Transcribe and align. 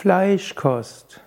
Fleischkost. 0.00 1.20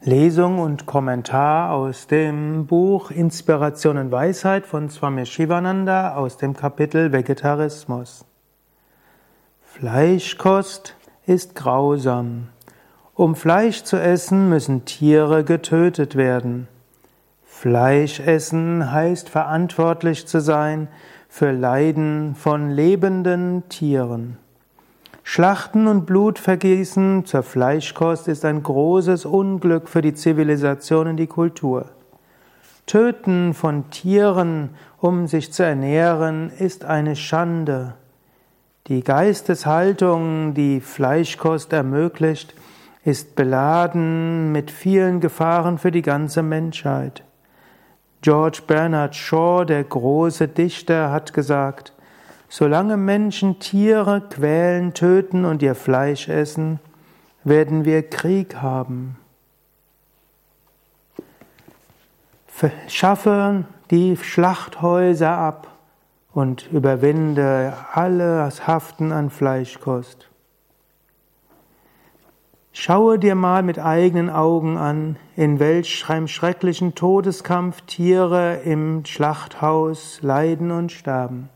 Lesung 0.00 0.58
und 0.58 0.86
Kommentar 0.86 1.72
aus 1.72 2.06
dem 2.06 2.64
Buch 2.64 3.10
Inspiration 3.10 3.98
und 3.98 4.10
Weisheit 4.10 4.64
von 4.64 4.88
Swami 4.88 5.26
Shivananda 5.26 6.14
aus 6.14 6.38
dem 6.38 6.56
Kapitel 6.56 7.12
Vegetarismus. 7.12 8.24
Fleischkost 9.60 10.96
ist 11.26 11.54
grausam. 11.54 12.48
Um 13.12 13.36
Fleisch 13.36 13.82
zu 13.82 14.00
essen, 14.00 14.48
müssen 14.48 14.86
Tiere 14.86 15.44
getötet 15.44 16.16
werden. 16.16 16.68
Fleisch 17.44 18.18
essen 18.18 18.90
heißt 18.90 19.28
verantwortlich 19.28 20.26
zu 20.26 20.40
sein 20.40 20.88
für 21.28 21.52
Leiden 21.52 22.34
von 22.34 22.70
lebenden 22.70 23.68
Tieren. 23.68 24.38
Schlachten 25.30 25.88
und 25.88 26.06
Blutvergießen 26.06 27.26
zur 27.26 27.42
Fleischkost 27.42 28.28
ist 28.28 28.46
ein 28.46 28.62
großes 28.62 29.26
Unglück 29.26 29.90
für 29.90 30.00
die 30.00 30.14
Zivilisation 30.14 31.06
und 31.06 31.18
die 31.18 31.26
Kultur. 31.26 31.90
Töten 32.86 33.52
von 33.52 33.90
Tieren, 33.90 34.70
um 34.96 35.26
sich 35.26 35.52
zu 35.52 35.62
ernähren, 35.64 36.50
ist 36.58 36.86
eine 36.86 37.14
Schande. 37.14 37.92
Die 38.86 39.04
Geisteshaltung, 39.04 40.54
die 40.54 40.80
Fleischkost 40.80 41.74
ermöglicht, 41.74 42.54
ist 43.04 43.36
beladen 43.36 44.50
mit 44.50 44.70
vielen 44.70 45.20
Gefahren 45.20 45.76
für 45.76 45.92
die 45.92 46.00
ganze 46.00 46.42
Menschheit. 46.42 47.22
George 48.22 48.62
Bernard 48.66 49.14
Shaw, 49.14 49.66
der 49.66 49.84
große 49.84 50.48
Dichter, 50.48 51.10
hat 51.10 51.34
gesagt, 51.34 51.92
Solange 52.48 52.96
Menschen 52.96 53.58
Tiere 53.58 54.22
quälen, 54.22 54.94
töten 54.94 55.44
und 55.44 55.62
ihr 55.62 55.74
Fleisch 55.74 56.28
essen, 56.28 56.80
werden 57.44 57.84
wir 57.84 58.08
Krieg 58.08 58.56
haben. 58.56 59.18
Schaffe 62.88 63.64
die 63.90 64.16
Schlachthäuser 64.16 65.30
ab 65.30 65.68
und 66.32 66.68
überwinde 66.72 67.74
alles 67.92 68.66
Haften 68.66 69.12
an 69.12 69.30
Fleischkost. 69.30 70.28
Schaue 72.72 73.18
dir 73.18 73.34
mal 73.34 73.62
mit 73.62 73.78
eigenen 73.78 74.30
Augen 74.30 74.76
an, 74.76 75.16
in 75.36 75.58
welch 75.58 76.04
schrecklichen 76.26 76.94
Todeskampf 76.94 77.82
Tiere 77.82 78.60
im 78.64 79.04
Schlachthaus 79.04 80.20
leiden 80.22 80.70
und 80.70 80.92
sterben. 80.92 81.48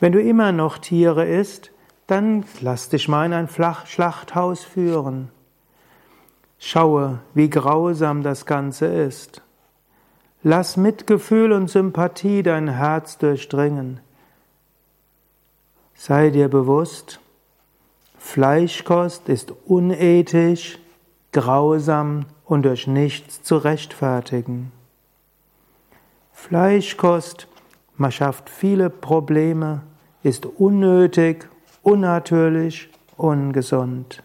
Wenn 0.00 0.12
du 0.12 0.20
immer 0.20 0.52
noch 0.52 0.78
Tiere 0.78 1.24
isst, 1.24 1.70
dann 2.06 2.44
lass 2.60 2.88
dich 2.88 3.08
mal 3.08 3.26
in 3.26 3.32
ein 3.32 3.48
Schlachthaus 3.48 4.62
führen. 4.62 5.30
Schaue, 6.58 7.20
wie 7.34 7.50
grausam 7.50 8.22
das 8.22 8.46
Ganze 8.46 8.86
ist. 8.86 9.42
Lass 10.42 10.76
Mitgefühl 10.76 11.52
und 11.52 11.70
Sympathie 11.70 12.42
dein 12.42 12.68
Herz 12.68 13.18
durchdringen. 13.18 14.00
Sei 15.94 16.30
dir 16.30 16.48
bewusst, 16.48 17.20
Fleischkost 18.18 19.28
ist 19.28 19.52
unethisch, 19.66 20.78
grausam 21.32 22.26
und 22.44 22.64
durch 22.64 22.86
nichts 22.86 23.42
zu 23.42 23.56
rechtfertigen. 23.56 24.72
Fleischkost 26.32 27.48
man 27.96 28.12
schafft 28.12 28.50
viele 28.50 28.90
Probleme, 28.90 29.82
ist 30.22 30.46
unnötig, 30.46 31.48
unnatürlich, 31.82 32.88
ungesund. 33.16 34.22